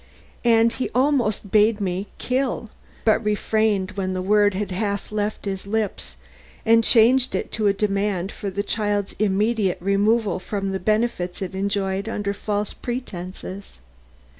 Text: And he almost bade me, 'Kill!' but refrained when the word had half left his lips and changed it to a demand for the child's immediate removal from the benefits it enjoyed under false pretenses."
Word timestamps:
And 0.43 0.73
he 0.73 0.89
almost 0.95 1.51
bade 1.51 1.79
me, 1.79 2.07
'Kill!' 2.17 2.71
but 3.05 3.23
refrained 3.23 3.91
when 3.91 4.13
the 4.13 4.21
word 4.23 4.55
had 4.55 4.71
half 4.71 5.11
left 5.11 5.45
his 5.45 5.67
lips 5.67 6.15
and 6.65 6.83
changed 6.83 7.35
it 7.35 7.51
to 7.51 7.67
a 7.67 7.73
demand 7.73 8.31
for 8.31 8.49
the 8.49 8.63
child's 8.63 9.13
immediate 9.19 9.77
removal 9.79 10.39
from 10.39 10.71
the 10.71 10.79
benefits 10.79 11.39
it 11.43 11.53
enjoyed 11.53 12.09
under 12.09 12.33
false 12.33 12.73
pretenses." 12.73 13.77